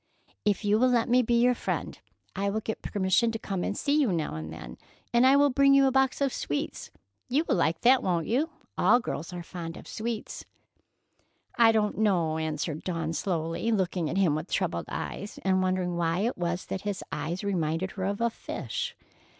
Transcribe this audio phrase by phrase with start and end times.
[0.45, 1.99] "If you will let me be your friend,
[2.35, 4.79] I will get permission to come and see you now and then,
[5.13, 6.89] and I will bring you a box of sweets.
[7.29, 8.49] You will like that, won't you?
[8.79, 10.43] All girls are fond of sweets."
[11.55, 16.21] "I don't know," answered Dawn slowly, looking at him with troubled eyes, and wondering why
[16.21, 18.95] it was that his eyes reminded her of a fish.